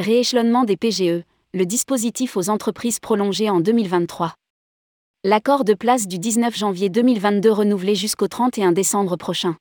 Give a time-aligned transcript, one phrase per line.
[0.00, 4.32] Rééchelonnement des PGE, le dispositif aux entreprises prolongé en 2023.
[5.24, 9.56] L'accord de place du 19 janvier 2022 renouvelé jusqu'au 31 décembre prochain.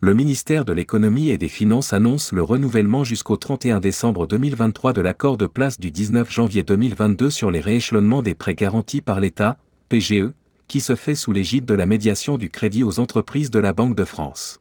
[0.00, 5.00] Le ministère de l'économie et des finances annonce le renouvellement jusqu'au 31 décembre 2023 de
[5.00, 9.56] l'accord de place du 19 janvier 2022 sur les rééchelonnements des prêts garantis par l'État,
[9.88, 10.32] PGE,
[10.66, 13.94] qui se fait sous l'égide de la médiation du crédit aux entreprises de la Banque
[13.94, 14.58] de France.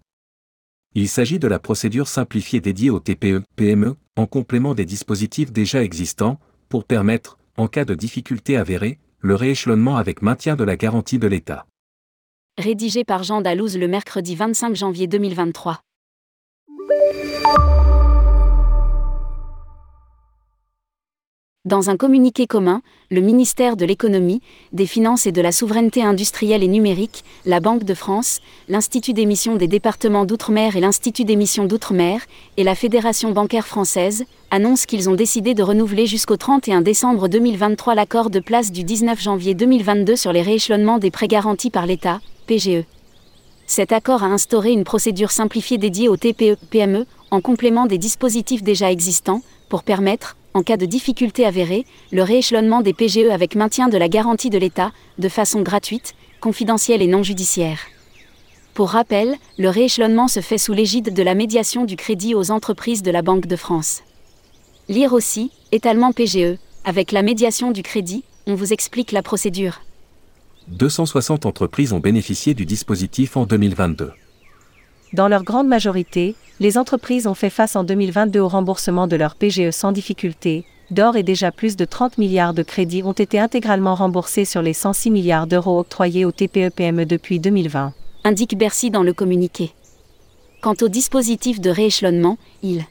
[0.96, 5.84] Il s'agit de la procédure simplifiée dédiée aux TPE, PME, en complément des dispositifs déjà
[5.84, 6.40] existants,
[6.70, 11.26] pour permettre, en cas de difficulté avérée, le rééchelonnement avec maintien de la garantie de
[11.28, 11.66] l'État.
[12.60, 15.82] Rédigé par Jean Dalouse le mercredi 25 janvier 2023.
[21.66, 24.42] Dans un communiqué commun, le ministère de l'économie,
[24.74, 29.56] des finances et de la souveraineté industrielle et numérique, la Banque de France, l'Institut d'émission
[29.56, 32.20] des départements d'outre-mer et l'Institut d'émission d'outre-mer,
[32.58, 37.96] et la Fédération bancaire française, annoncent qu'ils ont décidé de renouveler jusqu'au 31 décembre 2023
[37.96, 42.20] l'accord de place du 19 janvier 2022 sur les rééchelonnements des prêts garantis par l'État,
[42.46, 42.84] PGE.
[43.66, 48.92] Cet accord a instauré une procédure simplifiée dédiée aux TPE-PME, en complément des dispositifs déjà
[48.92, 53.98] existants, pour permettre, en cas de difficulté avérée, le rééchelonnement des PGE avec maintien de
[53.98, 57.80] la garantie de l'État, de façon gratuite, confidentielle et non judiciaire.
[58.74, 63.04] Pour rappel, le rééchelonnement se fait sous l'égide de la médiation du crédit aux entreprises
[63.04, 64.02] de la Banque de France.
[64.90, 69.82] Lire aussi, étalement PGE, avec la médiation du crédit, on vous explique la procédure.
[70.68, 74.12] 260 entreprises ont bénéficié du dispositif en 2022.
[75.14, 79.36] Dans leur grande majorité, les entreprises ont fait face en 2022 au remboursement de leurs
[79.36, 80.66] PGE sans difficulté.
[80.92, 84.74] D'or et déjà plus de 30 milliards de crédits ont été intégralement remboursés sur les
[84.74, 87.94] 106 milliards d'euros octroyés aux TPE-PME depuis 2020.
[88.24, 89.74] Indique Bercy dans le communiqué.
[90.62, 92.86] Quant au dispositif de rééchelonnement, il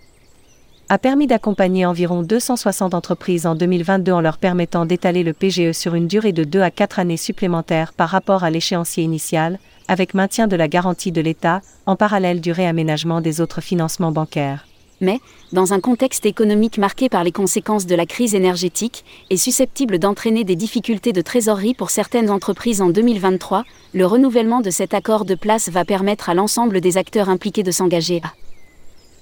[0.93, 5.95] a permis d'accompagner environ 260 entreprises en 2022 en leur permettant d'étaler le PGE sur
[5.95, 9.59] une durée de 2 à 4 années supplémentaires par rapport à l'échéancier initial,
[9.89, 14.67] avec maintien de la garantie de l'État, en parallèle du réaménagement des autres financements bancaires.
[15.01, 15.19] Mais,
[15.55, 20.45] dans un contexte économique marqué par les conséquences de la crise énergétique, et susceptible d'entraîner
[20.45, 23.65] des difficultés de trésorerie pour certaines entreprises en 2023,
[23.95, 27.71] le renouvellement de cet accord de place va permettre à l'ensemble des acteurs impliqués de
[27.71, 28.42] s'engager à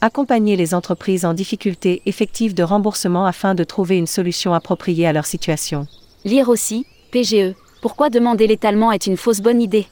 [0.01, 5.13] accompagner les entreprises en difficulté effective de remboursement afin de trouver une solution appropriée à
[5.13, 5.87] leur situation.
[6.25, 9.87] Lire aussi, PGE, pourquoi demander l'étalement est une fausse bonne idée?